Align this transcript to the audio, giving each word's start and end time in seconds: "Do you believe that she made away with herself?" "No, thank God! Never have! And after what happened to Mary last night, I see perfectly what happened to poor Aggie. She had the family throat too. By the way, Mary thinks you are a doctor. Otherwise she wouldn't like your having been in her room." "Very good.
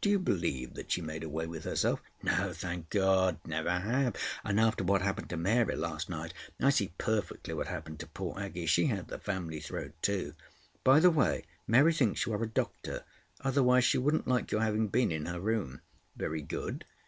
"Do 0.00 0.08
you 0.10 0.20
believe 0.20 0.74
that 0.74 0.92
she 0.92 1.00
made 1.02 1.24
away 1.24 1.44
with 1.48 1.64
herself?" 1.64 2.00
"No, 2.22 2.52
thank 2.52 2.88
God! 2.88 3.40
Never 3.44 3.80
have! 3.80 4.14
And 4.44 4.60
after 4.60 4.84
what 4.84 5.02
happened 5.02 5.28
to 5.30 5.36
Mary 5.36 5.74
last 5.74 6.08
night, 6.08 6.32
I 6.62 6.70
see 6.70 6.94
perfectly 6.98 7.52
what 7.52 7.66
happened 7.66 7.98
to 7.98 8.06
poor 8.06 8.38
Aggie. 8.38 8.66
She 8.66 8.86
had 8.86 9.08
the 9.08 9.18
family 9.18 9.58
throat 9.58 9.94
too. 10.02 10.34
By 10.84 11.00
the 11.00 11.10
way, 11.10 11.46
Mary 11.66 11.92
thinks 11.92 12.24
you 12.26 12.32
are 12.34 12.44
a 12.44 12.48
doctor. 12.48 13.02
Otherwise 13.40 13.82
she 13.82 13.98
wouldn't 13.98 14.28
like 14.28 14.52
your 14.52 14.60
having 14.62 14.86
been 14.86 15.10
in 15.10 15.26
her 15.26 15.40
room." 15.40 15.80
"Very 16.16 16.42
good. 16.42 16.84